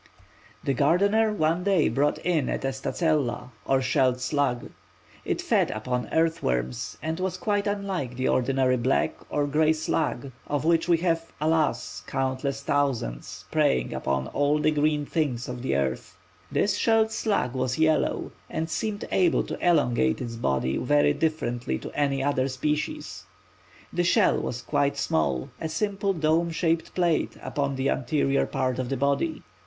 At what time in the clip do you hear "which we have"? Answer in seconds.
10.65-11.31